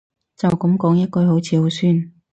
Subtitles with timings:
[0.35, 2.11] 就噉講一句好似好酸